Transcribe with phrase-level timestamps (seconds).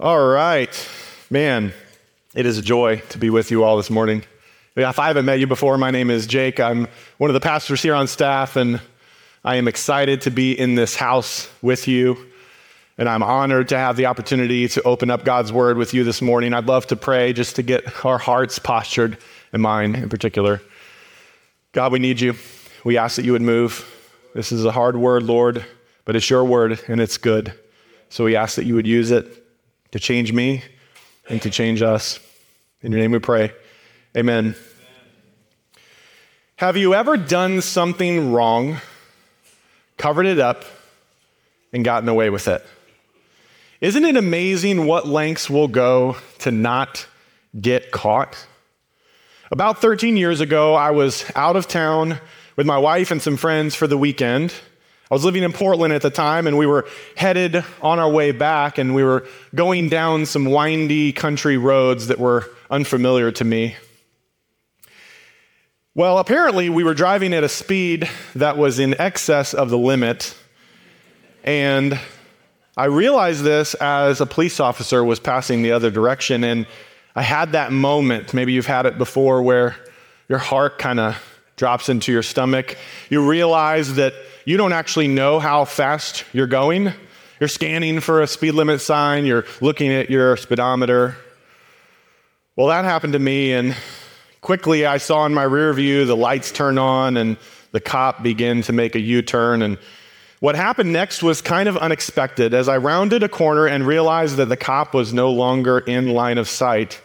[0.00, 0.88] All right.
[1.28, 1.74] Man,
[2.34, 4.24] it is a joy to be with you all this morning.
[4.74, 6.58] If I haven't met you before, my name is Jake.
[6.58, 8.80] I'm one of the pastors here on staff, and
[9.44, 12.16] I am excited to be in this house with you.
[12.96, 16.22] And I'm honored to have the opportunity to open up God's word with you this
[16.22, 16.54] morning.
[16.54, 19.18] I'd love to pray just to get our hearts postured,
[19.52, 20.62] and mine in particular.
[21.72, 22.36] God, we need you.
[22.84, 23.84] We ask that you would move.
[24.34, 25.62] This is a hard word, Lord,
[26.06, 27.52] but it's your word and it's good.
[28.08, 29.36] So we ask that you would use it
[29.92, 30.62] to change me
[31.28, 32.20] and to change us.
[32.82, 33.52] In your name we pray.
[34.16, 34.54] Amen.
[36.56, 38.78] Have you ever done something wrong,
[39.96, 40.64] covered it up,
[41.72, 42.64] and gotten away with it?
[43.80, 47.06] Isn't it amazing what lengths we'll go to not
[47.58, 48.36] get caught?
[49.50, 52.20] About 13 years ago, I was out of town
[52.56, 54.52] with my wife and some friends for the weekend.
[55.10, 58.30] I was living in Portland at the time, and we were headed on our way
[58.30, 63.74] back, and we were going down some windy country roads that were unfamiliar to me.
[65.96, 70.36] Well, apparently, we were driving at a speed that was in excess of the limit,
[71.42, 71.98] and
[72.76, 76.68] I realized this as a police officer was passing the other direction, and
[77.16, 78.32] I had that moment.
[78.32, 79.74] Maybe you've had it before where
[80.28, 81.20] your heart kind of
[81.56, 82.78] drops into your stomach.
[83.10, 84.14] You realize that
[84.44, 86.92] you don't actually know how fast you're going.
[87.38, 91.16] You're scanning for a speed limit sign, you're looking at your speedometer.
[92.56, 93.74] Well, that happened to me, and
[94.42, 97.38] quickly I saw in my rear view the lights turn on and
[97.72, 99.62] the cop begin to make a U turn.
[99.62, 99.78] And
[100.40, 102.52] what happened next was kind of unexpected.
[102.52, 106.38] As I rounded a corner and realized that the cop was no longer in line
[106.38, 107.00] of sight,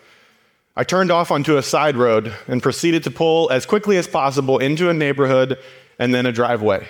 [0.75, 4.57] I turned off onto a side road and proceeded to pull as quickly as possible
[4.57, 5.57] into a neighborhood
[5.99, 6.87] and then a driveway.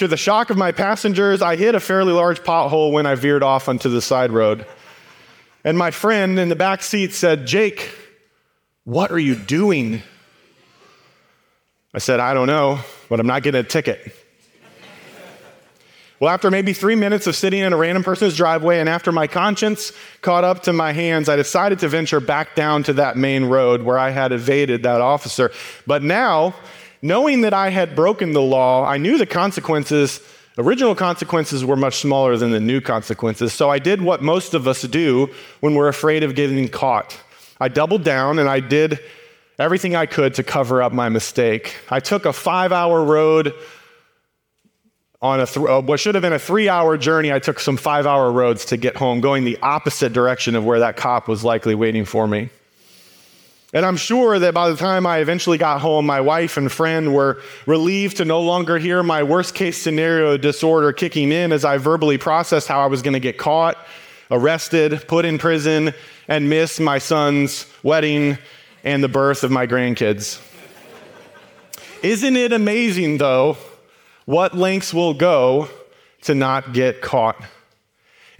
[0.00, 3.42] To the shock of my passengers, I hit a fairly large pothole when I veered
[3.42, 4.64] off onto the side road.
[5.62, 7.94] And my friend in the back seat said, Jake,
[8.84, 10.00] what are you doing?
[11.92, 12.78] I said, I don't know,
[13.10, 14.16] but I'm not getting a ticket.
[16.18, 19.26] Well, after maybe three minutes of sitting in a random person's driveway, and after my
[19.26, 23.44] conscience caught up to my hands, I decided to venture back down to that main
[23.44, 25.50] road where I had evaded that officer.
[25.86, 26.54] But now,
[27.02, 30.20] knowing that I had broken the law, I knew the consequences,
[30.58, 33.52] original consequences, were much smaller than the new consequences.
[33.52, 35.28] So I did what most of us do
[35.60, 37.18] when we're afraid of getting caught.
[37.60, 39.00] I doubled down and I did
[39.58, 41.76] everything I could to cover up my mistake.
[41.90, 43.54] I took a five hour road
[45.22, 47.76] on a th- uh, what should have been a three hour journey, I took some
[47.76, 51.44] five hour roads to get home, going the opposite direction of where that cop was
[51.44, 52.48] likely waiting for me.
[53.72, 57.14] And I'm sure that by the time I eventually got home, my wife and friend
[57.14, 61.78] were relieved to no longer hear my worst case scenario disorder kicking in as I
[61.78, 63.76] verbally processed how I was going to get caught,
[64.30, 65.94] arrested, put in prison,
[66.26, 68.38] and miss my son's wedding
[68.82, 70.40] and the birth of my grandkids.
[72.02, 73.56] Isn't it amazing, though,
[74.24, 75.68] what lengths will go
[76.22, 77.36] to not get caught.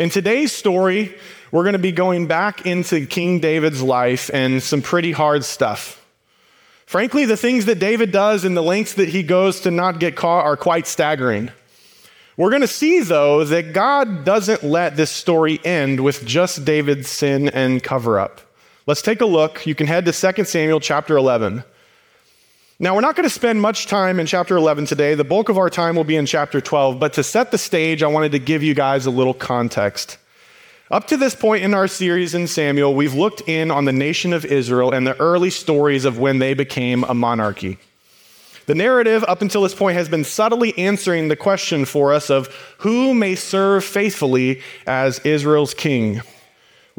[0.00, 1.14] In today's story,
[1.52, 6.02] we're going to be going back into King David's life and some pretty hard stuff.
[6.86, 10.16] Frankly, the things that David does and the lengths that he goes to not get
[10.16, 11.50] caught are quite staggering.
[12.38, 17.10] We're going to see, though, that God doesn't let this story end with just David's
[17.10, 18.40] sin and cover up.
[18.86, 19.66] Let's take a look.
[19.66, 21.62] You can head to 2 Samuel chapter 11.
[22.82, 25.14] Now, we're not going to spend much time in chapter 11 today.
[25.14, 26.98] The bulk of our time will be in chapter 12.
[26.98, 30.16] But to set the stage, I wanted to give you guys a little context.
[30.90, 34.32] Up to this point in our series in Samuel, we've looked in on the nation
[34.32, 37.76] of Israel and the early stories of when they became a monarchy.
[38.64, 42.46] The narrative up until this point has been subtly answering the question for us of
[42.78, 46.22] who may serve faithfully as Israel's king.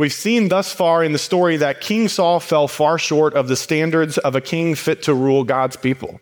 [0.01, 3.55] We've seen thus far in the story that King Saul fell far short of the
[3.55, 6.19] standards of a king fit to rule God's people.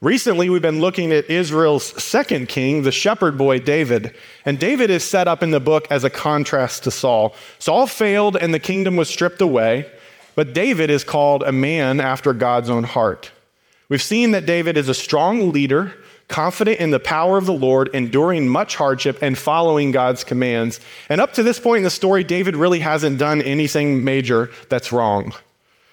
[0.00, 4.14] Recently, we've been looking at Israel's second king, the shepherd boy David.
[4.44, 7.34] And David is set up in the book as a contrast to Saul.
[7.58, 9.90] Saul failed and the kingdom was stripped away.
[10.36, 13.32] but David is called a man after God's own heart.
[13.88, 15.94] We've seen that David is a strong leader,
[16.30, 20.80] confident in the power of the Lord, enduring much hardship and following God's commands.
[21.10, 24.92] And up to this point in the story, David really hasn't done anything major that's
[24.92, 25.34] wrong.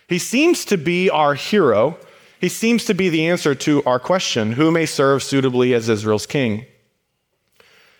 [0.07, 1.97] He seems to be our hero.
[2.39, 6.27] He seems to be the answer to our question who may serve suitably as Israel's
[6.27, 6.65] king?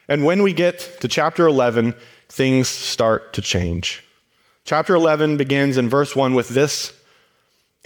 [0.07, 1.95] And when we get to chapter 11,
[2.29, 4.03] things start to change.
[4.63, 6.93] Chapter 11 begins in verse 1 with this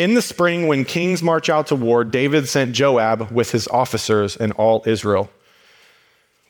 [0.01, 4.35] In the spring, when kings march out to war, David sent Joab with his officers
[4.35, 5.29] and all Israel.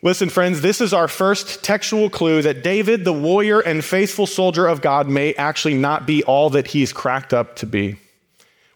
[0.02, 4.68] Listen, friends, this is our first textual clue that David, the warrior and faithful soldier
[4.68, 7.98] of God, may actually not be all that he's cracked up to be.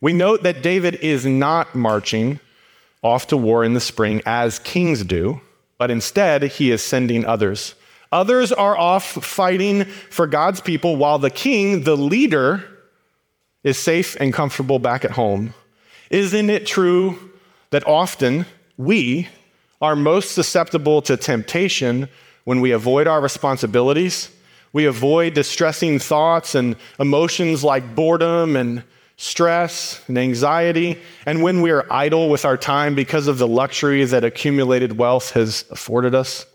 [0.01, 2.42] We note that David is not marching
[3.01, 5.39] off to war in the spring as kings do,
[5.77, 7.75] but instead he is sending others.
[8.12, 12.75] Others are off fighting for God's people while the king, the leader,
[13.66, 15.54] is safe and comfortable back at home.
[16.10, 17.32] Isn't it true
[17.72, 18.46] that often
[18.78, 19.28] we
[19.82, 22.08] are most susceptible to temptation
[22.46, 24.30] when we avoid our responsibilities?
[24.72, 28.84] We avoid distressing thoughts and emotions like boredom and
[29.18, 34.04] stress and anxiety, and when we are idle with our time because of the luxury
[34.06, 36.46] that accumulated wealth has afforded us.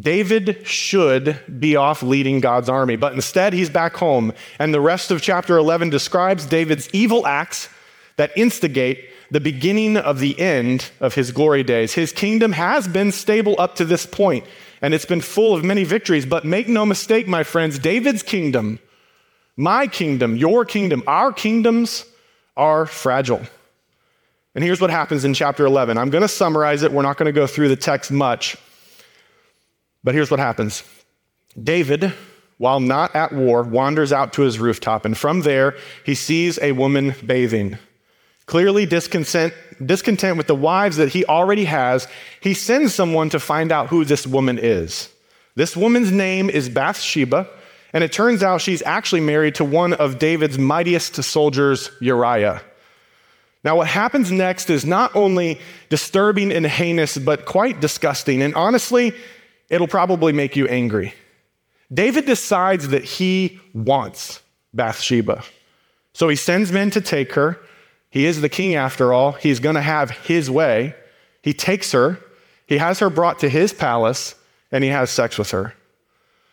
[0.00, 4.32] David should be off leading God's army, but instead he's back home.
[4.58, 7.68] And the rest of chapter 11 describes David's evil acts
[8.16, 11.94] that instigate the beginning of the end of his glory days.
[11.94, 14.44] His kingdom has been stable up to this point,
[14.80, 16.26] and it's been full of many victories.
[16.26, 18.78] But make no mistake, my friends, David's kingdom,
[19.56, 22.04] my kingdom, your kingdom, our kingdoms
[22.56, 23.42] are fragile.
[24.54, 25.96] And here's what happens in chapter 11.
[25.96, 26.90] I'm going to summarize it.
[26.90, 28.56] We're not going to go through the text much.
[30.02, 30.82] But here's what happens
[31.62, 32.12] David,
[32.58, 36.72] while not at war, wanders out to his rooftop, and from there, he sees a
[36.72, 37.78] woman bathing.
[38.46, 39.54] Clearly discontent,
[39.84, 42.08] discontent with the wives that he already has,
[42.40, 45.08] he sends someone to find out who this woman is.
[45.54, 47.48] This woman's name is Bathsheba,
[47.92, 52.62] and it turns out she's actually married to one of David's mightiest soldiers, Uriah.
[53.62, 58.42] Now, what happens next is not only disturbing and heinous, but quite disgusting.
[58.42, 59.14] And honestly,
[59.70, 61.14] it'll probably make you angry.
[61.92, 64.42] David decides that he wants
[64.74, 65.42] Bathsheba.
[66.12, 67.58] So he sends men to take her.
[68.10, 69.32] He is the king after all.
[69.32, 70.94] He's going to have his way.
[71.42, 72.18] He takes her,
[72.66, 74.34] he has her brought to his palace,
[74.70, 75.74] and he has sex with her.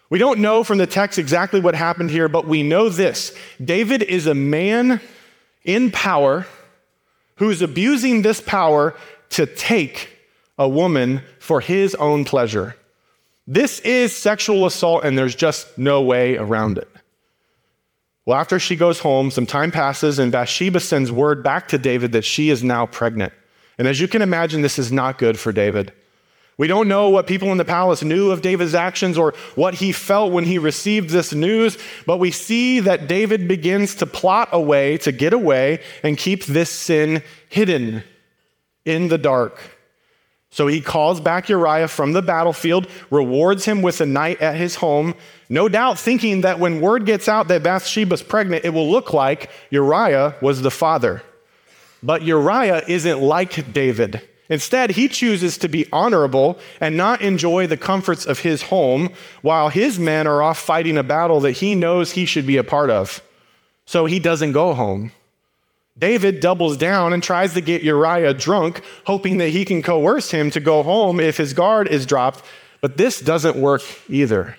[0.10, 4.02] We don't know from the text exactly what happened here, but we know this David
[4.04, 5.02] is a man
[5.64, 6.48] in power
[7.36, 8.96] who's abusing this power
[9.32, 10.10] to take
[10.58, 12.76] a woman for his own pleasure.
[13.48, 16.90] This is sexual assault, and there's just no way around it.
[18.26, 22.12] Well, after she goes home, some time passes, and Bathsheba sends word back to David
[22.12, 23.32] that she is now pregnant.
[23.78, 25.94] And as you can imagine, this is not good for David.
[26.58, 29.94] We don't know what people in the palace knew of David's actions or what he
[29.94, 34.60] felt when he received this news, but we see that David begins to plot a
[34.60, 38.04] way to get away and keep this sin hidden
[38.84, 39.77] in the dark.
[40.50, 44.76] So he calls back Uriah from the battlefield, rewards him with a night at his
[44.76, 45.14] home,
[45.50, 49.50] no doubt thinking that when word gets out that Bathsheba's pregnant, it will look like
[49.70, 51.22] Uriah was the father.
[52.02, 54.22] But Uriah isn't like David.
[54.50, 59.10] Instead, he chooses to be honorable and not enjoy the comforts of his home
[59.42, 62.64] while his men are off fighting a battle that he knows he should be a
[62.64, 63.22] part of.
[63.86, 65.12] So he doesn't go home.
[65.98, 70.52] David doubles down and tries to get Uriah drunk, hoping that he can coerce him
[70.52, 72.44] to go home if his guard is dropped,
[72.82, 74.58] but this doesn't work either.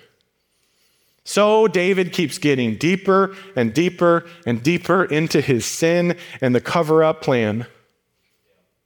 [1.23, 7.03] So David keeps getting deeper and deeper and deeper into his sin and the cover
[7.03, 7.67] up plan.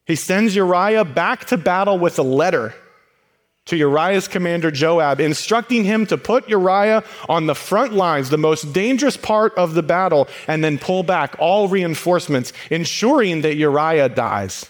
[0.05, 2.75] He sends Uriah back to battle with a letter
[3.65, 8.73] to Uriah's commander Joab, instructing him to put Uriah on the front lines, the most
[8.73, 14.69] dangerous part of the battle, and then pull back all reinforcements, ensuring that Uriah dies.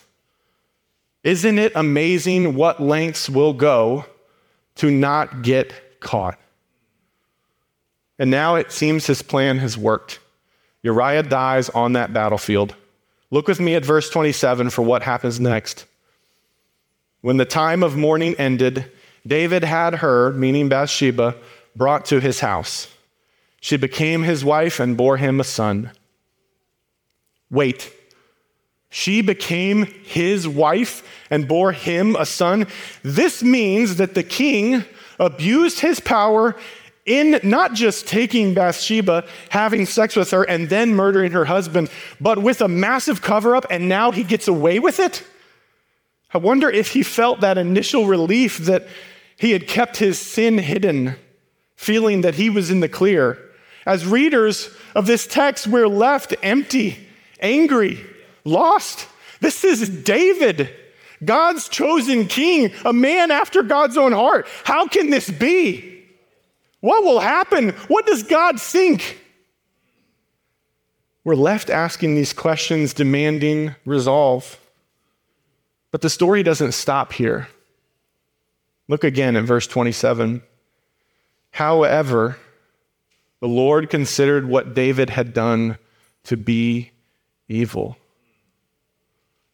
[1.23, 4.05] Isn't it amazing what lengths will go
[4.75, 6.37] to not get caught?
[8.19, 10.19] And now it seems his plan has worked.
[10.83, 12.75] Uriah dies on that battlefield.
[13.31, 15.85] Look with me at verse 27 for what happens next.
[17.23, 18.91] When the time of mourning ended,
[19.25, 21.37] David had her, meaning Bathsheba,
[21.73, 22.89] brought to his house.
[23.61, 25.91] She became his wife and bore him a son.
[27.49, 27.93] Wait,
[28.89, 32.67] she became his wife and bore him a son.
[33.03, 34.83] This means that the king
[35.17, 36.57] abused his power
[37.05, 41.89] in not just taking Bathsheba, having sex with her, and then murdering her husband,
[42.19, 45.23] but with a massive cover up, and now he gets away with it?
[46.33, 48.87] I wonder if he felt that initial relief that
[49.37, 51.15] he had kept his sin hidden,
[51.75, 53.37] feeling that he was in the clear.
[53.85, 56.97] As readers of this text, we're left empty,
[57.39, 58.03] angry,
[58.45, 59.07] lost.
[59.41, 60.69] This is David,
[61.23, 64.47] God's chosen king, a man after God's own heart.
[64.63, 66.05] How can this be?
[66.79, 67.69] What will happen?
[67.87, 69.19] What does God think?
[71.23, 74.59] We're left asking these questions, demanding resolve.
[75.93, 77.49] But the story doesn't stop here.
[78.87, 80.41] Look again at verse 27.
[81.51, 82.39] However,
[83.41, 85.77] the Lord considered what David had done
[86.23, 86.89] to be
[87.47, 87.95] evil.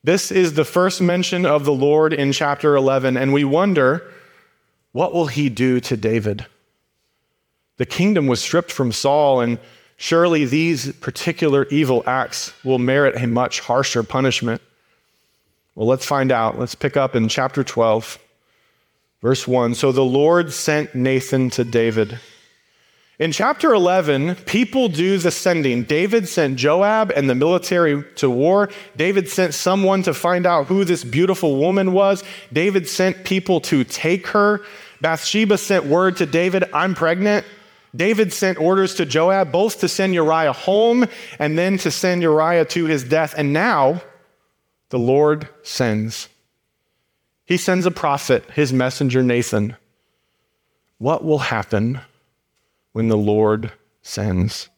[0.01, 4.09] This is the first mention of the Lord in chapter 11, and we wonder
[4.93, 6.45] what will he do to David?
[7.75, 9.59] The kingdom was stripped from Saul, and
[9.97, 14.61] surely these particular evil acts will merit a much harsher punishment.
[15.75, 16.59] Well, let's find out.
[16.59, 18.19] Let's pick up in chapter 12,
[19.21, 19.75] verse 1.
[19.75, 22.19] So the Lord sent Nathan to David.
[23.19, 25.83] In chapter 11, people do the sending.
[25.83, 28.69] David sent Joab and the military to war.
[28.95, 32.23] David sent someone to find out who this beautiful woman was.
[32.53, 34.61] David sent people to take her.
[35.01, 37.45] Bathsheba sent word to David, I'm pregnant.
[37.93, 41.05] David sent orders to Joab both to send Uriah home
[41.39, 43.33] and then to send Uriah to his death.
[43.35, 44.01] And now
[44.89, 46.29] the Lord sends.
[47.45, 49.75] He sends a prophet, his messenger Nathan.
[50.97, 52.01] What will happen
[52.91, 54.69] when the Lord sends?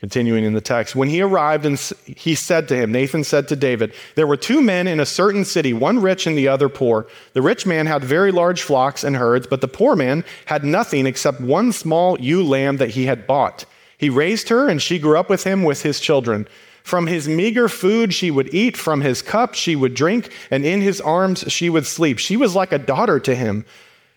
[0.00, 3.56] Continuing in the text, when he arrived and he said to him, Nathan said to
[3.56, 7.08] David, There were two men in a certain city, one rich and the other poor.
[7.32, 11.04] The rich man had very large flocks and herds, but the poor man had nothing
[11.04, 13.64] except one small ewe lamb that he had bought.
[13.96, 16.46] He raised her, and she grew up with him with his children.
[16.88, 20.80] From his meager food she would eat, from his cup she would drink, and in
[20.80, 22.18] his arms she would sleep.
[22.18, 23.66] She was like a daughter to him.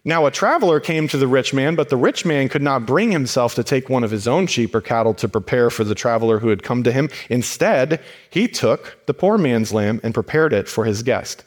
[0.05, 3.11] Now a traveler came to the rich man, but the rich man could not bring
[3.11, 6.39] himself to take one of his own sheep or cattle to prepare for the traveler
[6.39, 7.09] who had come to him.
[7.29, 11.43] Instead, he took the poor man's lamb and prepared it for his guest.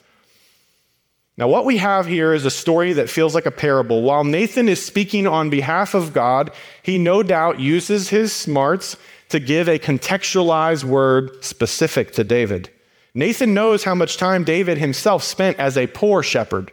[1.38, 4.02] Now, what we have here is a story that feels like a parable.
[4.02, 6.50] While Nathan is speaking on behalf of God,
[6.82, 12.70] he no doubt uses his smarts to give a contextualized word specific to David.
[13.14, 16.72] Nathan knows how much time David himself spent as a poor shepherd.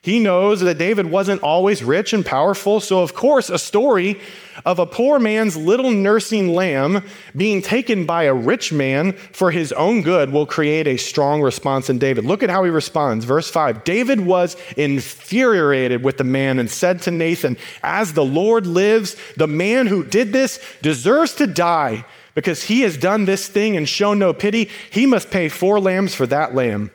[0.00, 4.20] He knows that David wasn't always rich and powerful, so of course, a story
[4.64, 7.02] of a poor man's little nursing lamb
[7.36, 11.90] being taken by a rich man for his own good will create a strong response
[11.90, 12.24] in David.
[12.24, 13.24] Look at how he responds.
[13.24, 18.66] Verse 5 David was infuriated with the man and said to Nathan, As the Lord
[18.66, 23.76] lives, the man who did this deserves to die because he has done this thing
[23.76, 24.70] and shown no pity.
[24.90, 26.92] He must pay four lambs for that lamb.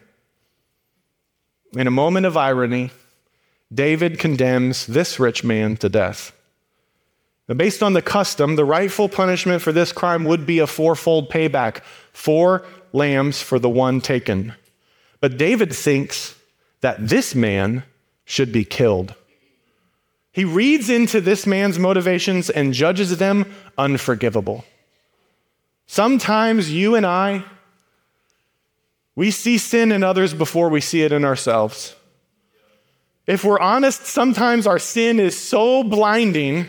[1.75, 2.91] In a moment of irony,
[3.73, 6.31] David condemns this rich man to death.
[7.47, 11.29] Now, based on the custom, the rightful punishment for this crime would be a fourfold
[11.29, 14.53] payback four lambs for the one taken.
[15.19, 16.35] But David thinks
[16.81, 17.83] that this man
[18.23, 19.15] should be killed.
[20.31, 24.63] He reads into this man's motivations and judges them unforgivable.
[25.85, 27.43] Sometimes you and I
[29.15, 31.95] we see sin in others before we see it in ourselves.
[33.25, 36.65] If we're honest, sometimes our sin is so blinding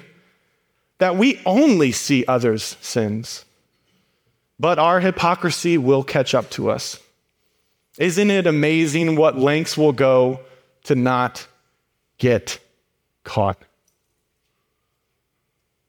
[0.98, 3.44] that we only see others' sins.
[4.60, 7.00] But our hypocrisy will catch up to us.
[7.98, 10.40] Isn't it amazing what lengths will go
[10.84, 11.46] to not
[12.18, 12.60] get
[13.24, 13.58] caught?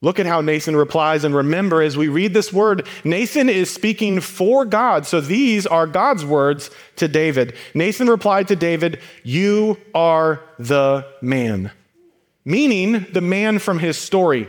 [0.06, 1.24] Look at how Nathan replies.
[1.24, 5.08] And remember, as we read this word, Nathan is speaking for God.
[5.08, 7.56] So these are God's words to David.
[7.74, 11.72] Nathan replied to David, You are the man,
[12.46, 14.48] meaning the man from his story.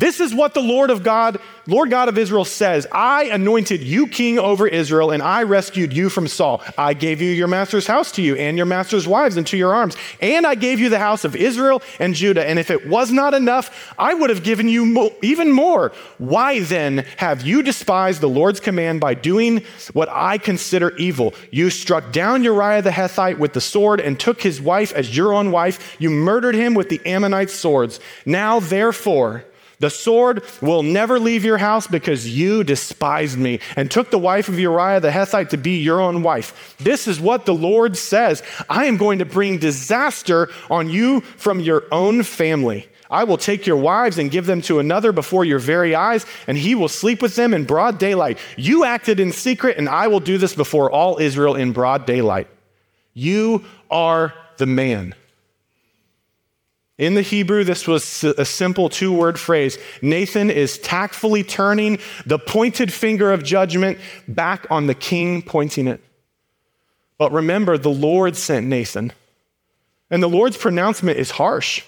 [0.00, 4.06] This is what the Lord of God, Lord God of Israel says I anointed you
[4.06, 6.62] king over Israel, and I rescued you from Saul.
[6.78, 9.98] I gave you your master's house to you, and your master's wives into your arms.
[10.22, 12.48] And I gave you the house of Israel and Judah.
[12.48, 15.92] And if it was not enough, I would have given you mo- even more.
[16.16, 21.34] Why then have you despised the Lord's command by doing what I consider evil?
[21.50, 25.34] You struck down Uriah the Hethite with the sword and took his wife as your
[25.34, 25.96] own wife.
[25.98, 28.00] You murdered him with the Ammonite swords.
[28.24, 29.44] Now, therefore,
[29.80, 34.48] The sword will never leave your house because you despised me and took the wife
[34.48, 36.76] of Uriah the Hethite to be your own wife.
[36.78, 41.60] This is what the Lord says I am going to bring disaster on you from
[41.60, 42.88] your own family.
[43.10, 46.56] I will take your wives and give them to another before your very eyes, and
[46.56, 48.38] he will sleep with them in broad daylight.
[48.56, 52.46] You acted in secret, and I will do this before all Israel in broad daylight.
[53.12, 55.16] You are the man.
[57.00, 59.78] In the Hebrew, this was a simple two word phrase.
[60.02, 66.02] Nathan is tactfully turning the pointed finger of judgment back on the king, pointing it.
[67.16, 69.14] But remember, the Lord sent Nathan.
[70.10, 71.82] And the Lord's pronouncement is harsh.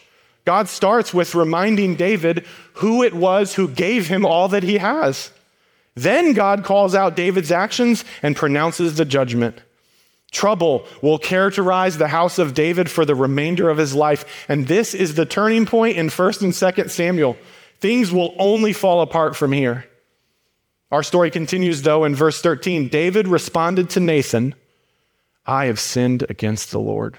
[0.47, 5.31] God starts with reminding David who it was who gave him all that he has.
[5.95, 9.61] Then God calls out David's actions and pronounces the judgment.
[10.33, 14.47] Trouble will characterize the house of David for the remainder of his life.
[14.49, 17.37] And this is the turning point in 1st and 2nd Samuel.
[17.79, 19.85] Things will only fall apart from here.
[20.91, 22.89] Our story continues, though, in verse 13.
[22.89, 24.55] David responded to Nathan,
[25.45, 27.19] I have sinned against the Lord.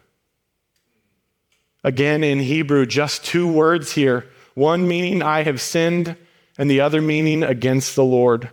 [1.83, 6.15] Again, in Hebrew, just two words here one meaning, I have sinned,
[6.57, 8.49] and the other meaning, against the Lord.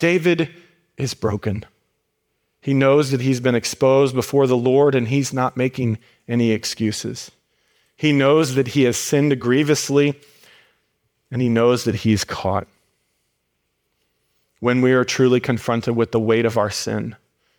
[0.00, 0.50] David
[0.96, 1.64] is broken.
[2.64, 7.30] He knows that he's been exposed before the Lord and he's not making any excuses.
[7.94, 10.18] He knows that he has sinned grievously
[11.30, 12.66] and he knows that he's caught.
[14.60, 17.16] When we are truly confronted with the weight of our sin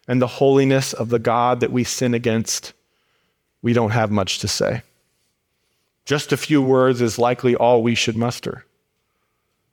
[0.07, 2.73] and the holiness of the God that we sin against,
[3.61, 4.81] we don't have much to say.
[6.05, 8.65] Just a few words is likely all we should muster.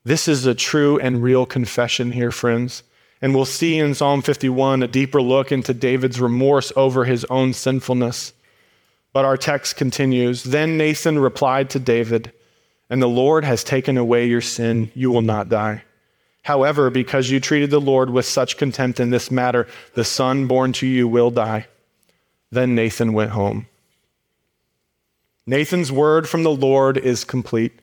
[0.04, 2.82] This is a true and real confession here, friends.
[3.22, 7.52] And we'll see in Psalm 51 a deeper look into David's remorse over his own
[7.52, 8.32] sinfulness.
[9.12, 12.32] But our text continues Then Nathan replied to David,
[12.90, 15.84] And the Lord has taken away your sin, you will not die.
[16.42, 20.72] However, because you treated the Lord with such contempt in this matter, the son born
[20.74, 21.68] to you will die.
[22.50, 23.68] Then Nathan went home.
[25.46, 27.78] Nathan's word from the Lord is complete.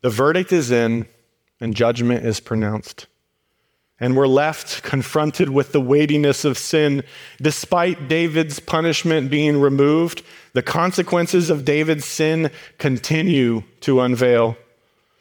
[0.00, 1.06] The verdict is in,
[1.60, 3.06] and judgment is pronounced
[4.02, 7.04] and we're left confronted with the weightiness of sin.
[7.40, 14.56] Despite David's punishment being removed, the consequences of David's sin continue to unveil.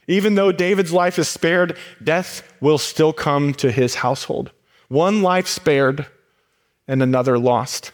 [0.08, 4.50] Even though David's life is spared, death will still come to his household.
[4.88, 6.08] One life spared
[6.88, 7.92] and another lost.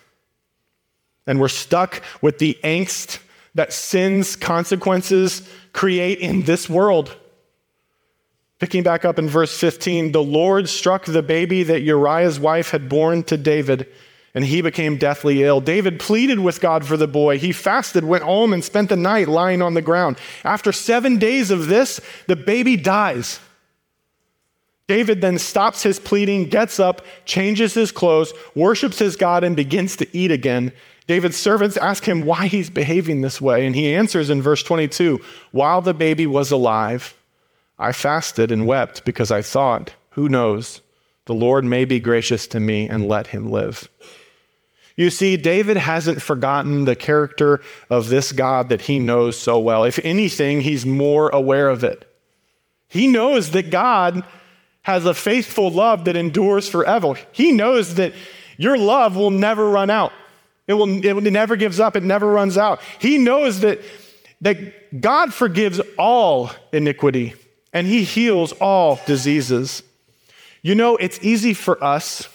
[1.28, 3.20] And we're stuck with the angst
[3.56, 7.18] that sin's consequences create in this world.
[8.60, 12.90] Picking back up in verse 15, the Lord struck the baby that Uriah's wife had
[12.90, 13.88] born to David,
[14.34, 15.62] and he became deathly ill.
[15.62, 17.38] David pleaded with God for the boy.
[17.38, 20.18] He fasted, went home, and spent the night lying on the ground.
[20.44, 23.40] After seven days of this, the baby dies.
[24.88, 29.98] David then stops his pleading, gets up, changes his clothes, worships his God, and begins
[29.98, 30.72] to eat again.
[31.08, 35.22] David's servants ask him why he's behaving this way, and he answers in verse 22
[35.52, 37.17] While the baby was alive,
[37.80, 40.82] I fasted and wept because I thought, who knows,
[41.26, 43.88] the Lord may be gracious to me and let him live.
[44.96, 49.84] You see, David hasn't forgotten the character of this God that he knows so well.
[49.84, 52.12] If anything, he's more aware of it.
[52.88, 54.24] He knows that God
[54.82, 57.14] has a faithful love that endures forever.
[57.32, 58.14] He knows that
[58.58, 60.14] your love will never run out.
[60.66, 62.82] It will it never gives up, it never runs out.
[62.98, 63.82] He knows that,
[64.42, 67.36] that God forgives all iniquity
[67.74, 69.84] and he heals all diseases.
[70.62, 72.30] You know, it's easy for us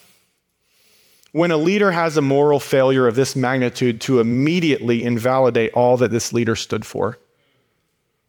[1.33, 6.11] when a leader has a moral failure of this magnitude to immediately invalidate all that
[6.11, 7.19] this leader stood for.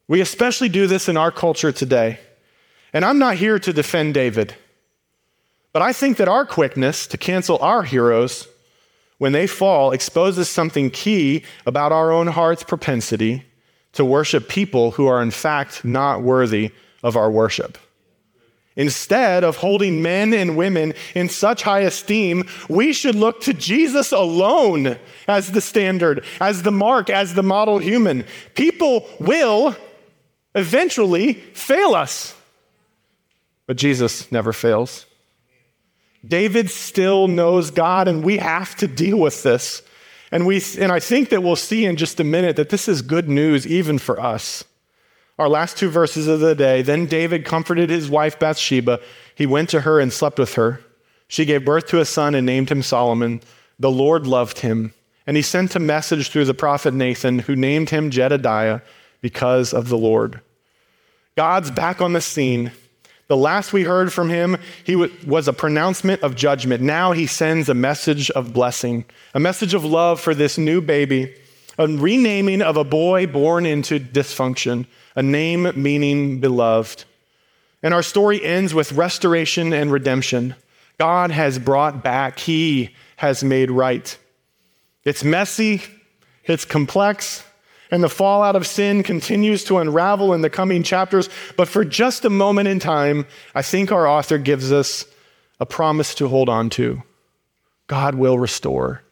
[0.08, 2.20] We especially do this in our culture today.
[2.94, 4.56] And I'm not here to defend David,
[5.74, 8.48] but I think that our quickness to cancel our heroes
[9.18, 13.44] when they fall exposes something key about our own heart's propensity
[13.94, 16.72] to worship people who are in fact not worthy
[17.04, 17.78] of our worship.
[18.76, 24.12] Instead of holding men and women in such high esteem, we should look to Jesus
[24.12, 28.26] alone as the standard, as the mark, as the model human.
[28.56, 29.76] People will
[30.56, 32.36] eventually fail us,
[33.68, 35.06] but Jesus never fails.
[36.26, 39.84] David still knows God, and we have to deal with this.
[40.32, 43.04] And, we, and I think that we'll see in just a minute that this is
[43.04, 44.64] good news even for us.
[45.44, 46.82] Our last two verses of the day.
[46.84, 49.02] Then David comforted his wife Bathsheba.
[49.36, 50.80] He went to her and slept with her.
[51.28, 53.42] She gave birth to a son and named him Solomon.
[53.78, 54.94] The Lord loved him,
[55.28, 58.84] and he sent a message through the prophet Nathan, who named him Jedidiah
[59.20, 60.40] because of the Lord.
[61.36, 62.72] God's back on the scene.
[63.28, 66.82] The last we heard from him, he was a pronouncement of judgment.
[66.82, 69.04] Now he sends a message of blessing,
[69.34, 71.36] a message of love for this new baby,
[71.78, 77.06] a renaming of a boy born into dysfunction, a name meaning beloved.
[77.82, 80.56] And our story ends with restoration and redemption.
[80.98, 84.18] God has brought back, He has made right.
[85.04, 85.82] It's messy,
[86.46, 87.44] it's complex,
[87.92, 91.30] and the fallout of sin continues to unravel in the coming chapters.
[91.58, 95.06] But for just a moment in time, I think our author gives us
[95.60, 97.04] a promise to hold on to
[97.88, 99.03] God will restore.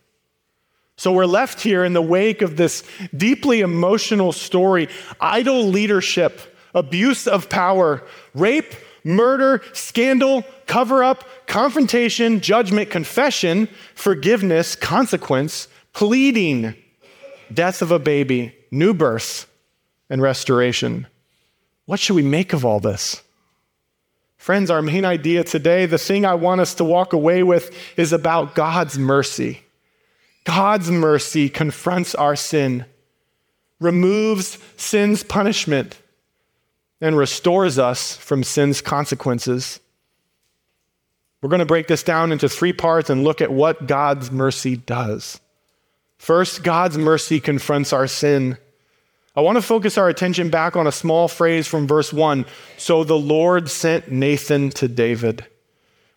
[1.01, 2.83] So we're left here in the wake of this
[3.17, 4.87] deeply emotional story
[5.19, 6.39] idle leadership,
[6.75, 8.03] abuse of power,
[8.35, 16.75] rape, murder, scandal, cover up, confrontation, judgment, confession, forgiveness, consequence, pleading,
[17.51, 19.49] death of a baby, new birth,
[20.07, 21.07] and restoration.
[21.85, 23.23] What should we make of all this?
[24.37, 28.13] Friends, our main idea today, the thing I want us to walk away with, is
[28.13, 29.63] about God's mercy.
[30.43, 32.86] God's mercy confronts our sin,
[33.80, 35.99] removes sin's punishment,
[36.99, 39.80] and restores us from sin's consequences.
[41.41, 44.75] We're going to break this down into three parts and look at what God's mercy
[44.75, 45.39] does.
[46.17, 48.58] First, God's mercy confronts our sin.
[49.36, 52.45] I want to focus our attention back on a small phrase from verse 1.
[52.77, 55.47] So the Lord sent Nathan to David.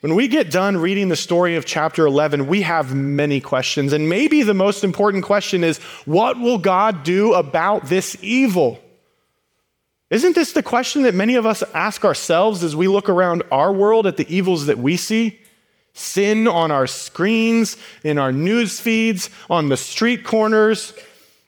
[0.04, 3.94] When we get done reading the story of chapter 11, we have many questions.
[3.94, 8.78] And maybe the most important question is what will God do about this evil?
[10.10, 13.72] Isn't this the question that many of us ask ourselves as we look around our
[13.72, 15.40] world at the evils that we see?
[15.94, 20.92] sin on our screens, in our news feeds, on the street corners,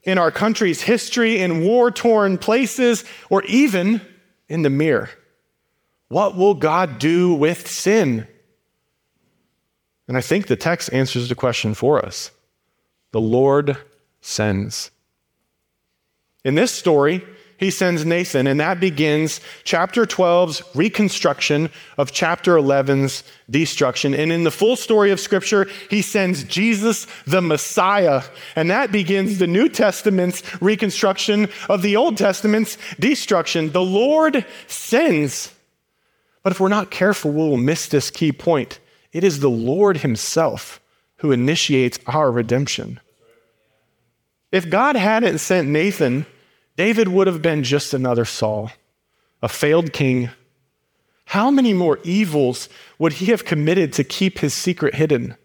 [0.04, 4.00] in our country's history, in war torn places, or even
[4.48, 5.10] in the mirror.
[6.08, 8.26] What will God do with sin?
[10.08, 12.30] And I think the text answers the question for us.
[13.12, 13.76] The Lord
[14.20, 14.90] sends.
[16.44, 17.24] In this story,
[17.58, 24.14] he sends Nathan, and that begins chapter 12's reconstruction of chapter 11's destruction.
[24.14, 28.22] And in the full story of Scripture, he sends Jesus the Messiah,
[28.54, 33.72] and that begins the New Testament's reconstruction of the Old Testament's destruction.
[33.72, 35.52] The Lord sends.
[36.42, 38.78] But if we're not careful, we'll miss this key point.
[39.12, 40.80] It is the Lord Himself
[41.18, 43.00] who initiates our redemption.
[44.52, 46.26] If God hadn't sent Nathan,
[46.76, 48.70] David would have been just another Saul,
[49.42, 50.30] a failed king.
[51.26, 55.36] How many more evils would he have committed to keep his secret hidden?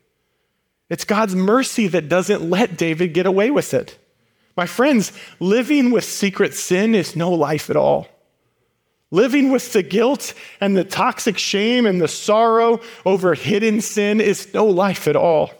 [0.89, 3.97] It's God's mercy that doesn't let David get away with it.
[4.57, 8.07] My friends, living with secret sin is no life at all.
[9.11, 14.53] Living with the guilt and the toxic shame and the sorrow over hidden sin is
[14.53, 15.51] no life at all.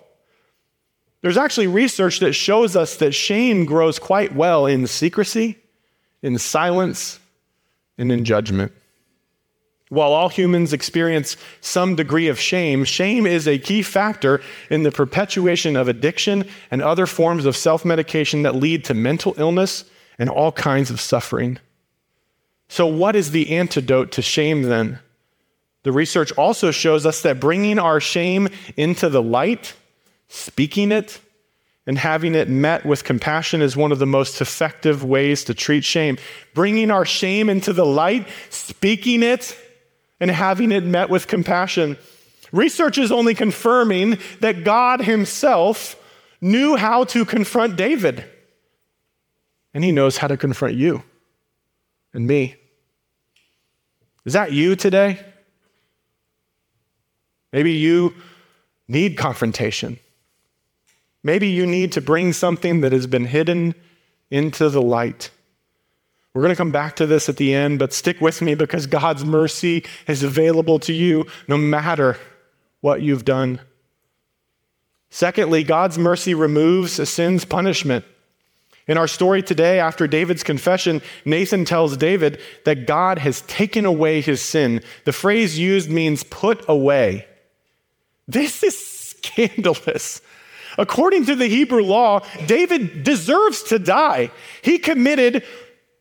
[1.22, 5.62] There's actually research that shows us that shame grows quite well in secrecy
[6.22, 7.20] in silence,
[7.98, 8.72] and in judgment.
[9.90, 14.92] While all humans experience some degree of shame, shame is a key factor in the
[14.92, 19.84] perpetuation of addiction and other forms of self medication that lead to mental illness
[20.18, 21.58] and all kinds of suffering.
[22.72, 25.00] So, what is the antidote to shame then?
[25.84, 29.74] The research also shows us that bringing our shame into the light,
[30.30, 31.20] speaking it,
[31.86, 35.84] and having it met with compassion is one of the most effective ways to treat
[35.84, 36.18] shame.
[36.54, 39.54] Bringing our shame into the light, speaking it,
[40.22, 41.98] and having it met with compassion.
[42.54, 45.98] Research is only confirming that God Himself
[46.40, 48.24] knew how to confront David,
[49.74, 51.04] and He knows how to confront you
[52.14, 52.56] and me.
[54.26, 55.20] Is that you today?
[57.52, 58.14] Maybe you
[58.88, 60.00] need confrontation.
[61.24, 63.76] Maybe you need to bring something that has been hidden
[64.30, 65.30] into the light.
[66.34, 68.88] We're going to come back to this at the end, but stick with me because
[68.88, 72.18] God's mercy is available to you no matter
[72.80, 73.60] what you've done.
[75.10, 78.06] Secondly, God's mercy removes a sin's punishment.
[78.88, 84.22] In our story today, after David's confession, Nathan tells David that God has taken away
[84.22, 84.82] his sin.
[85.06, 87.28] The phrase used means put away.
[88.28, 90.22] This is scandalous.
[90.78, 94.32] According to the Hebrew law, David deserves to die.
[94.62, 95.44] He committed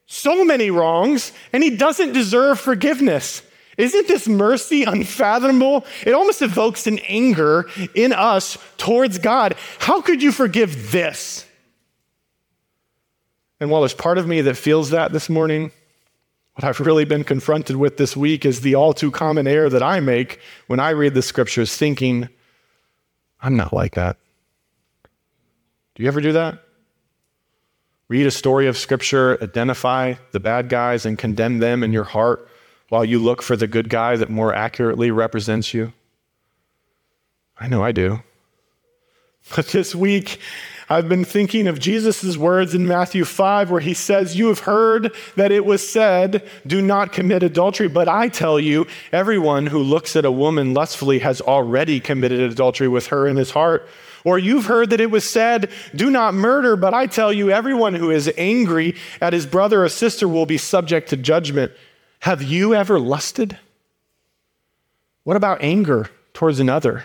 [0.06, 3.42] so many wrongs and he doesn't deserve forgiveness.
[3.76, 5.86] Isn't this mercy unfathomable?
[6.04, 9.54] It almost evokes an anger in us towards God.
[9.78, 11.46] How could you forgive this?
[13.61, 15.70] And while there's part of me that feels that this morning,
[16.55, 19.83] what I've really been confronted with this week is the all too common error that
[19.83, 22.29] I make when I read the scriptures, thinking,
[23.42, 24.16] I'm not like that.
[25.94, 26.62] Do you ever do that?
[28.09, 32.49] Read a story of scripture, identify the bad guys, and condemn them in your heart
[32.88, 35.92] while you look for the good guy that more accurately represents you?
[37.59, 38.20] I know I do.
[39.57, 40.38] But this week,
[40.92, 45.14] I've been thinking of Jesus' words in Matthew 5, where he says, You have heard
[45.37, 47.87] that it was said, Do not commit adultery.
[47.87, 52.88] But I tell you, everyone who looks at a woman lustfully has already committed adultery
[52.88, 53.88] with her in his heart.
[54.24, 56.74] Or you've heard that it was said, Do not murder.
[56.74, 60.59] But I tell you, everyone who is angry at his brother or sister will be
[60.59, 61.70] subject to judgment.
[62.18, 63.57] Have you ever lusted?
[65.22, 67.05] What about anger towards another?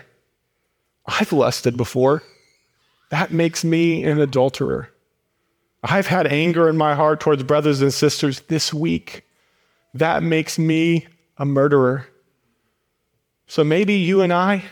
[1.05, 2.23] I've lusted before.
[3.09, 4.89] That makes me an adulterer.
[5.83, 9.23] I've had anger in my heart towards brothers and sisters this week.
[9.93, 12.07] That makes me a murderer.
[13.47, 14.63] So maybe you and I,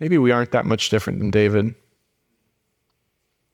[0.00, 1.74] maybe we aren't that much different than David.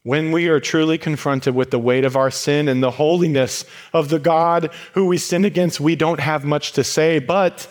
[0.02, 4.08] When we are truly confronted with the weight of our sin and the holiness of
[4.08, 7.66] the God who we sin against, we don't have much to say, but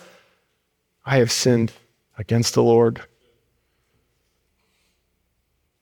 [1.04, 1.72] I have sinned
[2.18, 3.02] against the Lord.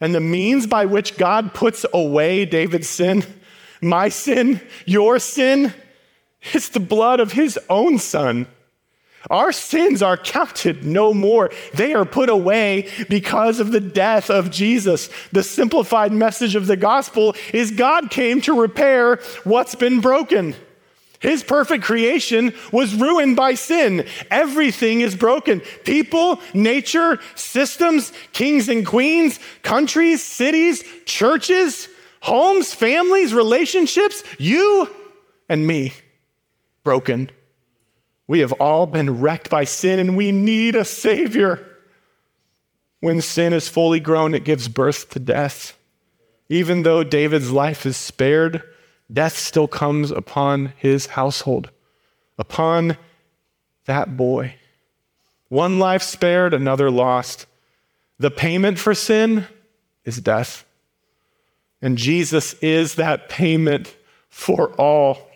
[0.02, 3.24] And the means by which God puts away David's sin,
[3.80, 5.72] my sin, your sin,
[6.52, 8.48] is the blood of his own son.
[9.30, 11.52] Our sins are counted no more.
[11.74, 15.08] They are put away because of the death of Jesus.
[15.30, 20.56] The simplified message of the gospel is God came to repair what's been broken.
[21.22, 24.06] His perfect creation was ruined by sin.
[24.28, 25.60] Everything is broken.
[25.84, 31.88] People, nature, systems, kings and queens, countries, cities, churches,
[32.20, 34.90] homes, families, relationships, you
[35.48, 35.92] and me,
[36.82, 37.30] broken.
[38.26, 41.64] We have all been wrecked by sin and we need a Savior.
[42.98, 45.78] When sin is fully grown, it gives birth to death.
[46.48, 48.62] Even though David's life is spared,
[49.12, 51.70] death still comes upon his household,
[52.38, 52.96] upon
[53.84, 54.54] that boy.
[55.48, 57.46] One life spared, another lost.
[58.18, 59.46] The payment for sin
[60.04, 60.64] is death.
[61.82, 63.94] And Jesus is that payment
[64.28, 65.30] for all.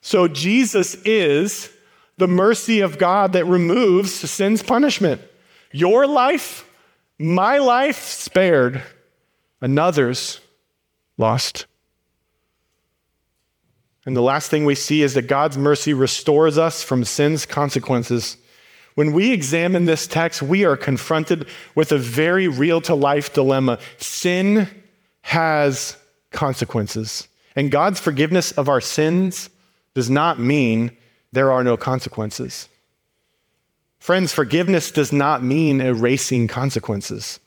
[0.00, 1.70] So Jesus is
[2.16, 5.20] the mercy of God that removes sin's punishment.
[5.70, 6.68] Your life,
[7.18, 8.82] my life spared,
[9.60, 10.40] another's
[11.16, 11.66] lost.
[14.08, 18.38] And the last thing we see is that God's mercy restores us from sin's consequences.
[18.94, 23.78] When we examine this text, we are confronted with a very real to life dilemma.
[23.98, 24.66] Sin
[25.20, 25.98] has
[26.30, 27.28] consequences.
[27.54, 29.50] And God's forgiveness of our sins
[29.92, 30.96] does not mean
[31.32, 32.70] there are no consequences.
[33.98, 37.40] Friends, forgiveness does not mean erasing consequences.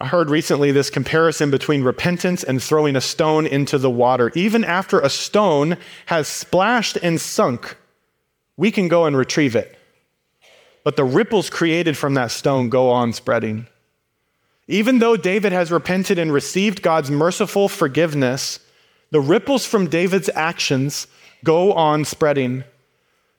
[0.00, 4.32] I heard recently this comparison between repentance and throwing a stone into the water.
[4.34, 7.76] Even after a stone has splashed and sunk,
[8.56, 9.78] we can go and retrieve it.
[10.84, 13.66] But the ripples created from that stone go on spreading.
[14.66, 18.58] Even though David has repented and received God's merciful forgiveness,
[19.10, 21.08] the ripples from David's actions
[21.44, 22.64] go on spreading.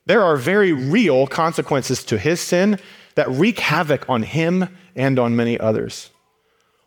[0.06, 2.78] There are very real consequences to his sin
[3.16, 6.12] that wreak havoc on him and on many others.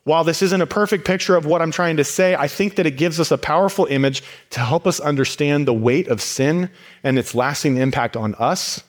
[0.04, 2.86] While this isn't a perfect picture of what I'm trying to say, I think that
[2.86, 6.70] it gives us a powerful image to help us understand the weight of sin
[7.02, 8.82] and its lasting impact on us,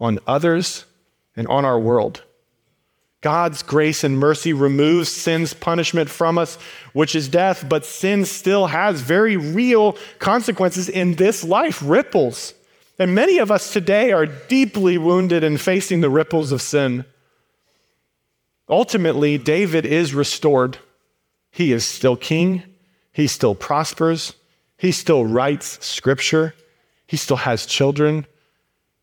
[0.00, 0.84] on others,
[1.36, 2.22] and on our world.
[3.20, 6.56] God's grace and mercy removes sin's punishment from us,
[6.92, 12.54] which is death, but sin still has very real consequences in this life, ripples.
[12.98, 17.06] And many of us today are deeply wounded and facing the ripples of sin.
[18.68, 20.78] Ultimately, David is restored.
[21.50, 22.62] He is still king.
[23.12, 24.34] He still prospers.
[24.76, 26.54] He still writes scripture.
[27.06, 28.26] He still has children.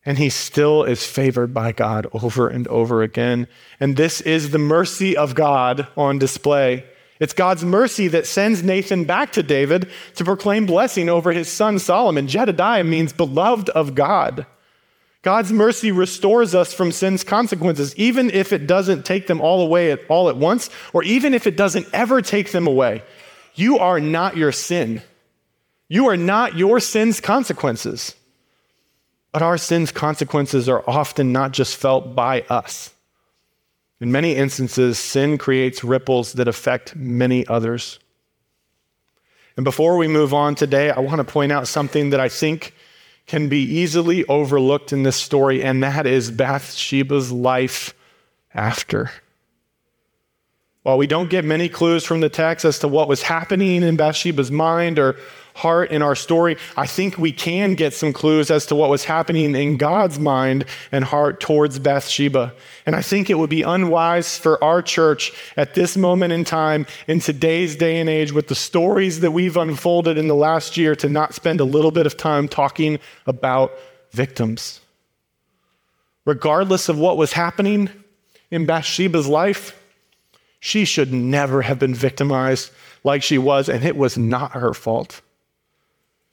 [0.03, 3.47] And he still is favored by God over and over again.
[3.79, 6.85] And this is the mercy of God on display.
[7.19, 11.77] It's God's mercy that sends Nathan back to David to proclaim blessing over his son
[11.77, 12.25] Solomon.
[12.25, 14.47] Jedidiah means beloved of God.
[15.23, 19.91] God's mercy restores us from sin's consequences, even if it doesn't take them all away
[19.91, 23.03] at, all at once, or even if it doesn't ever take them away.
[23.53, 25.03] You are not your sin.
[25.87, 28.15] You are not your sin's consequences.
[29.31, 32.93] But our sin's consequences are often not just felt by us.
[33.99, 37.99] In many instances, sin creates ripples that affect many others.
[39.55, 42.73] And before we move on today, I want to point out something that I think
[43.31, 47.93] can be easily overlooked in this story, and that is Bathsheba's life
[48.53, 49.09] after.
[50.83, 53.97] While we don't get many clues from the text as to what was happening in
[53.97, 55.15] Bathsheba's mind or
[55.53, 59.03] heart in our story, I think we can get some clues as to what was
[59.03, 62.53] happening in God's mind and heart towards Bathsheba.
[62.87, 66.87] And I think it would be unwise for our church at this moment in time,
[67.05, 70.95] in today's day and age, with the stories that we've unfolded in the last year,
[70.95, 73.71] to not spend a little bit of time talking about
[74.13, 74.79] victims.
[76.25, 77.89] Regardless of what was happening
[78.49, 79.77] in Bathsheba's life,
[80.61, 82.71] she should never have been victimized
[83.03, 85.19] like she was, and it was not her fault.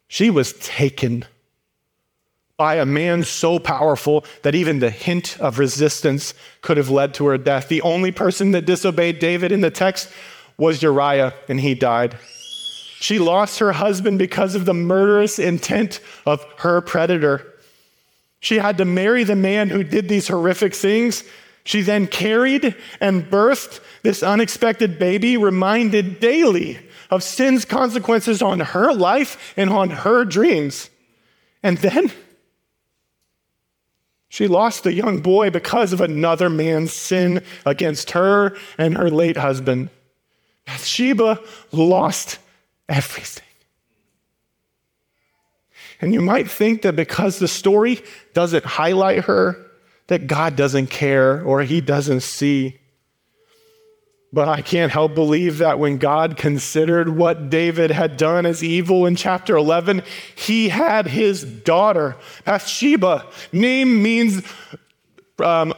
[0.06, 1.24] She was taken
[2.58, 7.26] by a man so powerful that even the hint of resistance could have led to
[7.26, 7.68] her death.
[7.68, 10.10] The only person that disobeyed David in the text
[10.58, 12.18] was Uriah, and he died.
[13.00, 17.54] She lost her husband because of the murderous intent of her predator.
[18.40, 21.24] She had to marry the man who did these horrific things.
[21.68, 26.78] She then carried and birthed this unexpected baby, reminded daily
[27.10, 30.88] of sin's consequences on her life and on her dreams.
[31.62, 32.10] And then
[34.30, 39.36] she lost the young boy because of another man's sin against her and her late
[39.36, 39.90] husband.
[40.64, 41.38] Bathsheba
[41.70, 42.38] lost
[42.88, 43.44] everything.
[46.00, 48.02] And you might think that because the story
[48.32, 49.67] doesn't highlight her,
[50.08, 52.78] that God doesn't care or he doesn't see.
[54.30, 59.06] But I can't help believe that when God considered what David had done as evil
[59.06, 60.02] in chapter 11,
[60.34, 63.24] he had his daughter, Bathsheba.
[63.52, 64.42] Name means
[65.42, 65.72] um,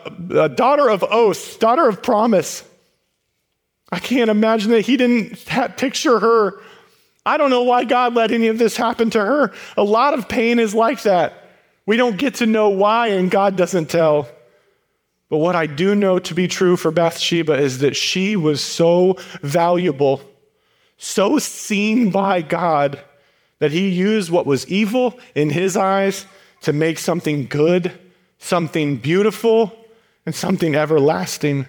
[0.55, 2.65] daughter of oath, daughter of promise.
[3.93, 5.45] I can't imagine that he didn't
[5.77, 6.61] picture her.
[7.25, 9.53] I don't know why God let any of this happen to her.
[9.77, 11.50] A lot of pain is like that.
[11.91, 14.29] We don't get to know why, and God doesn't tell.
[15.29, 19.17] But what I do know to be true for Bathsheba is that she was so
[19.43, 20.21] valuable,
[20.99, 23.01] so seen by God,
[23.59, 26.27] that he used what was evil in his eyes
[26.61, 27.91] to make something good,
[28.39, 29.77] something beautiful,
[30.25, 31.67] and something everlasting.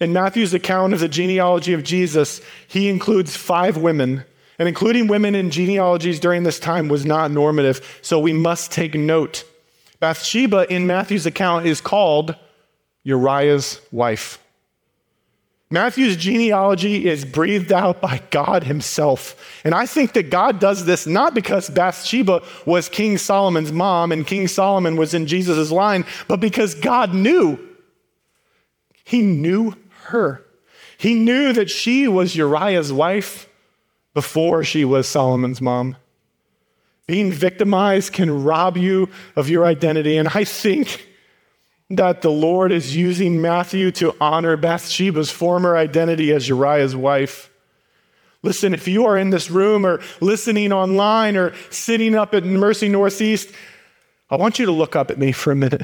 [0.00, 4.24] In Matthew's account of the genealogy of Jesus, he includes five women.
[4.58, 8.94] And including women in genealogies during this time was not normative, so we must take
[8.94, 9.44] note.
[10.00, 12.36] Bathsheba in Matthew's account is called
[13.02, 14.38] Uriah's wife.
[15.70, 19.60] Matthew's genealogy is breathed out by God himself.
[19.64, 24.26] And I think that God does this not because Bathsheba was King Solomon's mom and
[24.26, 27.58] King Solomon was in Jesus' line, but because God knew.
[29.04, 30.44] He knew her.
[30.96, 33.48] He knew that she was Uriah's wife
[34.14, 35.96] before she was Solomon's mom.
[37.06, 40.16] Being victimized can rob you of your identity.
[40.16, 41.06] And I think
[41.90, 47.50] that the Lord is using Matthew to honor Bathsheba's former identity as Uriah's wife.
[48.42, 52.88] Listen, if you are in this room or listening online or sitting up at Mercy
[52.88, 53.50] Northeast,
[54.30, 55.82] I want you to look up at me for a minute.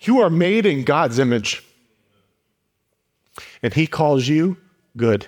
[0.00, 1.64] You are made in God's image,
[3.62, 4.56] and He calls you
[4.96, 5.26] good.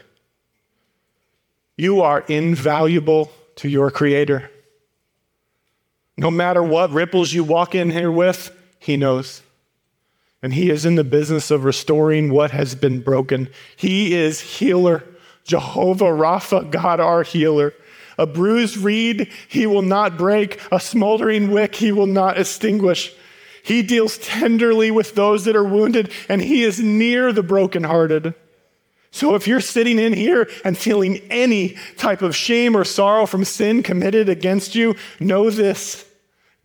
[1.77, 4.51] You are invaluable to your Creator.
[6.17, 9.43] No matter what ripples you walk in here with, He knows.
[10.43, 13.49] And He is in the business of restoring what has been broken.
[13.77, 15.05] He is healer,
[15.45, 17.73] Jehovah Rapha, God our healer.
[18.19, 23.15] A bruised reed he will not break, a smoldering wick he will not extinguish.
[23.71, 28.35] He deals tenderly with those that are wounded, and he is near the brokenhearted.
[29.13, 33.45] So if you're sitting in here and feeling any type of shame or sorrow from
[33.45, 36.05] sin committed against you, know this.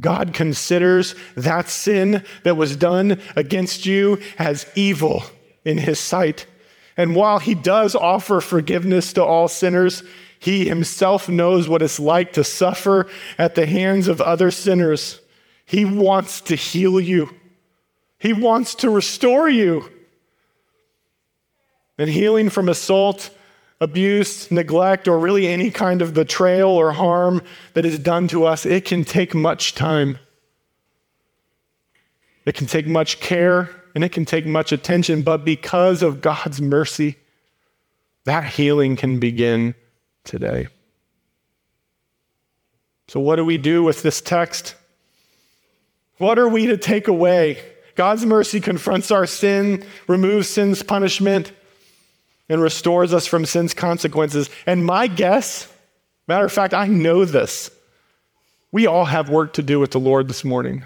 [0.01, 5.25] God considers that sin that was done against you as evil
[5.63, 6.47] in his sight.
[6.97, 10.01] And while he does offer forgiveness to all sinners,
[10.39, 13.05] he himself knows what it's like to suffer
[13.37, 15.21] at the hands of other sinners.
[15.65, 17.33] He wants to heal you.
[18.19, 19.91] He wants to restore you.
[21.97, 23.29] And healing from assault,
[23.81, 27.41] abuse, neglect, or really any kind of betrayal or harm
[27.73, 30.19] that is done to us, it can take much time.
[32.45, 36.61] It can take much care and it can take much attention, but because of God's
[36.61, 37.15] mercy,
[38.25, 39.73] that healing can begin
[40.23, 40.67] today.
[43.07, 44.75] So, what do we do with this text?
[46.17, 47.61] What are we to take away?
[47.95, 51.51] God's mercy confronts our sin, removes sin's punishment,
[52.49, 54.49] and restores us from sin's consequences.
[54.65, 55.71] And my guess,
[56.27, 57.71] matter of fact, I know this.
[58.71, 60.83] We all have work to do with the Lord this morning.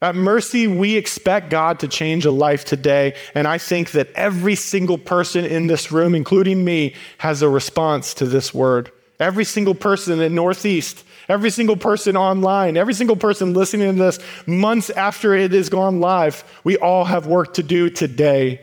[0.00, 3.14] At Mercy, we expect God to change a life today.
[3.34, 8.12] And I think that every single person in this room, including me, has a response
[8.14, 8.90] to this word.
[9.20, 14.18] Every single person in Northeast, every single person online, every single person listening to this
[14.46, 18.60] months after it has gone live, we all have work to do today.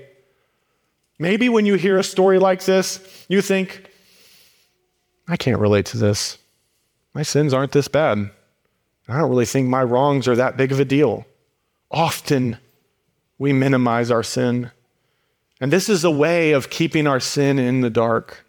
[1.20, 3.90] Maybe when you hear a story like this, you think,
[5.28, 6.38] I can't relate to this.
[7.14, 8.32] My sins aren't this bad.
[9.08, 11.26] I don't really think my wrongs are that big of a deal.
[11.92, 12.58] Often
[13.38, 14.72] we minimize our sin.
[15.60, 18.46] And this is a way of keeping our sin in the dark.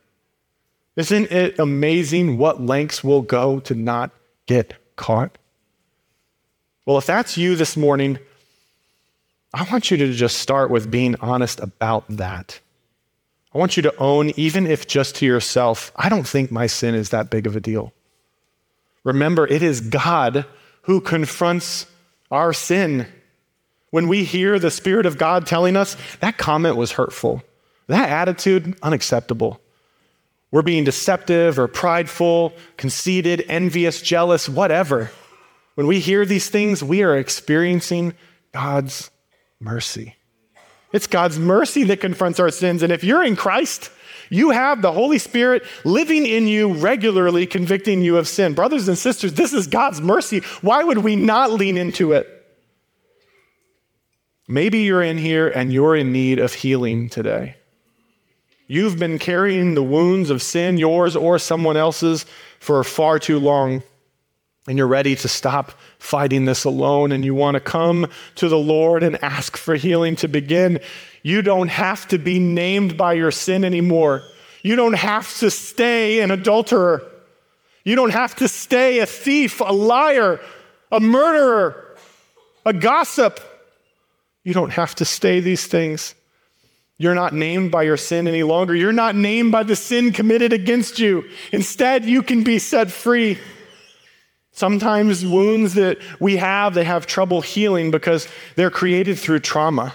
[0.96, 4.10] Isn't it amazing what lengths we'll go to not
[4.46, 5.38] get caught?
[6.84, 8.18] Well, if that's you this morning,
[9.54, 12.60] I want you to just start with being honest about that.
[13.54, 16.94] I want you to own, even if just to yourself, I don't think my sin
[16.94, 17.92] is that big of a deal.
[19.04, 20.46] Remember, it is God
[20.82, 21.86] who confronts
[22.30, 23.06] our sin.
[23.90, 27.42] When we hear the Spirit of God telling us that comment was hurtful,
[27.88, 29.60] that attitude, unacceptable.
[30.52, 35.10] We're being deceptive or prideful, conceited, envious, jealous, whatever.
[35.74, 38.14] When we hear these things, we are experiencing
[38.52, 39.10] God's
[39.58, 40.14] mercy.
[40.92, 42.82] It's God's mercy that confronts our sins.
[42.82, 43.90] And if you're in Christ,
[44.28, 48.52] you have the Holy Spirit living in you regularly, convicting you of sin.
[48.52, 50.40] Brothers and sisters, this is God's mercy.
[50.60, 52.28] Why would we not lean into it?
[54.46, 57.56] Maybe you're in here and you're in need of healing today.
[58.66, 62.24] You've been carrying the wounds of sin, yours or someone else's,
[62.58, 63.82] for far too long
[64.68, 68.06] and you're ready to stop fighting this alone and you want to come
[68.36, 70.78] to the Lord and ask for healing to begin,
[71.22, 74.22] you don't have to be named by your sin anymore.
[74.62, 77.02] You don't have to stay an adulterer.
[77.84, 80.40] You don't have to stay a thief, a liar,
[80.92, 81.96] a murderer,
[82.64, 83.40] a gossip.
[84.44, 86.14] You don't have to stay these things.
[87.02, 88.76] You're not named by your sin any longer.
[88.76, 91.28] You're not named by the sin committed against you.
[91.50, 93.40] Instead, you can be set free.
[94.52, 99.94] Sometimes wounds that we have, they have trouble healing because they're created through trauma.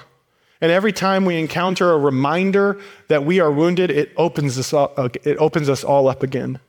[0.60, 2.78] And every time we encounter a reminder
[3.08, 6.60] that we are wounded, it opens us, up, uh, it opens us all up again.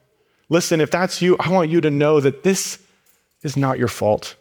[0.49, 2.79] Listen, if that's you, I want you to know that this
[3.43, 4.37] is not your fault.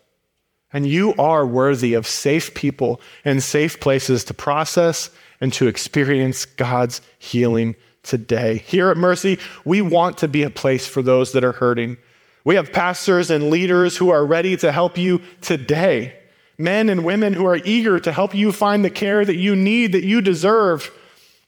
[0.71, 5.09] And you are worthy of safe people and safe places to process
[5.39, 8.59] and to experience God's healing today.
[8.59, 11.97] Here at Mercy, we want to be a place for those that are hurting.
[12.43, 16.17] We have pastors and leaders who are ready to help you today.
[16.57, 19.91] Men and women who are eager to help you find the care that you need,
[19.91, 20.89] that you deserve.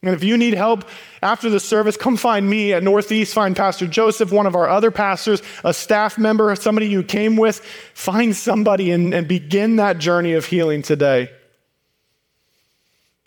[0.02, 0.86] And if you need help
[1.22, 3.34] after the service, come find me at Northeast.
[3.34, 7.64] Find Pastor Joseph, one of our other pastors, a staff member, somebody you came with.
[7.94, 11.32] Find somebody and, and begin that journey of healing today.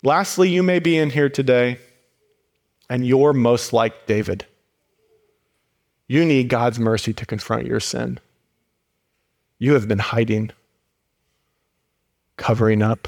[0.03, 1.79] Lastly, you may be in here today
[2.89, 4.45] and you're most like David.
[6.07, 8.19] You need God's mercy to confront your sin.
[9.57, 10.51] You have been hiding,
[12.35, 13.07] covering up,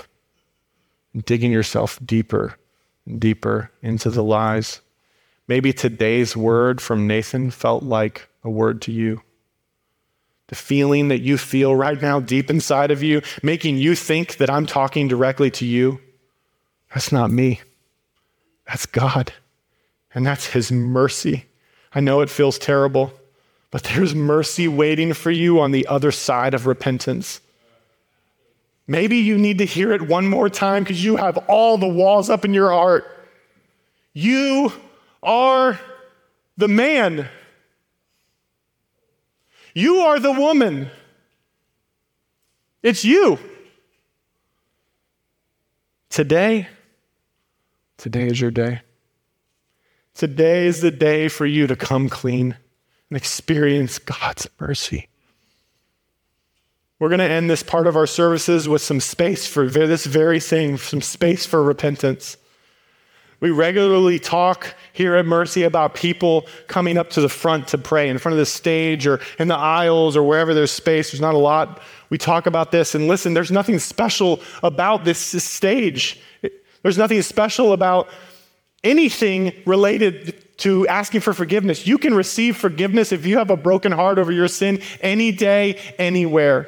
[1.25, 2.57] digging yourself deeper
[3.05, 4.79] and deeper into the lies.
[5.49, 9.21] Maybe today's word from Nathan felt like a word to you.
[10.47, 14.49] The feeling that you feel right now deep inside of you, making you think that
[14.49, 15.99] I'm talking directly to you,
[16.95, 17.59] that's not me.
[18.65, 19.33] That's God.
[20.13, 21.43] And that's His mercy.
[21.93, 23.11] I know it feels terrible,
[23.69, 27.41] but there's mercy waiting for you on the other side of repentance.
[28.87, 32.29] Maybe you need to hear it one more time because you have all the walls
[32.29, 33.05] up in your heart.
[34.13, 34.71] You
[35.21, 35.77] are
[36.55, 37.27] the man.
[39.73, 40.89] You are the woman.
[42.81, 43.37] It's you.
[46.09, 46.69] Today,
[47.97, 48.81] today is your day.
[50.13, 52.55] Today is the day for you to come clean
[53.09, 55.09] and experience God's mercy.
[56.99, 60.39] We're going to end this part of our services with some space for this very
[60.39, 62.37] thing, some space for repentance.
[63.41, 68.07] We regularly talk here at Mercy about people coming up to the front to pray
[68.07, 71.11] in front of the stage or in the aisles or wherever there's space.
[71.11, 71.81] There's not a lot.
[72.09, 72.95] We talk about this.
[72.95, 76.21] And listen, there's nothing special about this stage.
[76.85, 78.09] There's nothing special about
[78.83, 81.87] anything related to asking for forgiveness.
[81.87, 85.81] You can receive forgiveness if you have a broken heart over your sin any day,
[85.97, 86.67] anywhere.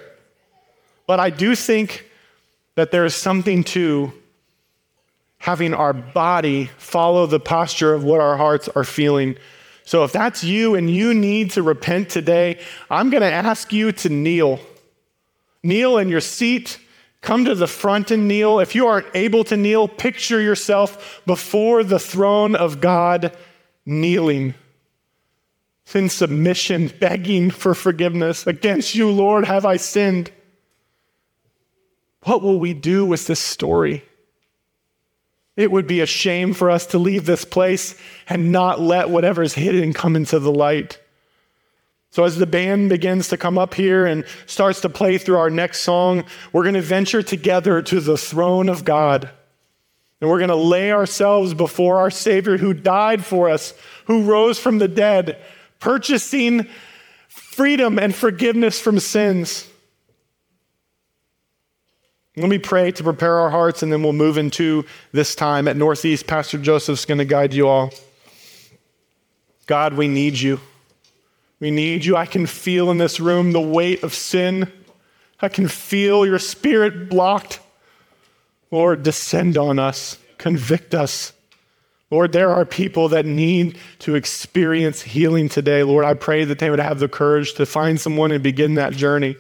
[1.05, 2.09] But I do think
[2.74, 4.11] that there is something to
[5.38, 9.38] having our body follow the posture of what our hearts are feeling.
[9.86, 12.59] So if that's you and you need to repent today,
[12.89, 14.59] I'm going to ask you to kneel.
[15.61, 16.80] Kneel in your seat.
[17.22, 18.59] Come to the front and kneel.
[18.59, 23.36] If you aren't able to kneel, picture yourself before the throne of God,
[23.86, 24.53] kneeling
[25.95, 28.45] in submission, begging for forgiveness.
[28.45, 30.32] Against you, Lord, have I sinned.
[32.24, 34.03] What will we do with this story?
[35.55, 39.53] It would be a shame for us to leave this place and not let whatever's
[39.53, 40.99] hidden come into the light.
[42.09, 45.49] So, as the band begins to come up here and starts to play through our
[45.49, 49.29] next song, we're going to venture together to the throne of God.
[50.19, 53.73] And we're going to lay ourselves before our Savior who died for us,
[54.05, 55.37] who rose from the dead,
[55.79, 56.67] purchasing
[57.27, 59.67] freedom and forgiveness from sins.
[62.35, 65.75] Let me pray to prepare our hearts, and then we'll move into this time at
[65.75, 66.27] Northeast.
[66.27, 67.91] Pastor Joseph's going to guide you all.
[69.65, 70.59] God, we need you.
[71.59, 72.15] We need you.
[72.15, 74.71] I can feel in this room the weight of sin.
[75.41, 77.59] I can feel your spirit blocked.
[78.71, 81.33] Lord, descend on us, convict us.
[82.09, 85.83] Lord, there are people that need to experience healing today.
[85.83, 88.93] Lord, I pray that they would have the courage to find someone and begin that
[88.93, 89.35] journey.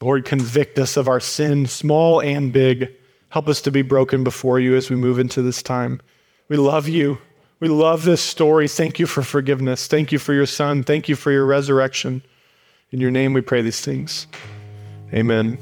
[0.00, 2.90] Lord, convict us of our sin, small and big.
[3.30, 6.00] Help us to be broken before you as we move into this time.
[6.48, 7.18] We love you.
[7.60, 8.68] We love this story.
[8.68, 9.86] Thank you for forgiveness.
[9.86, 10.82] Thank you for your son.
[10.82, 12.22] Thank you for your resurrection.
[12.90, 14.26] In your name we pray these things.
[15.12, 15.58] Amen.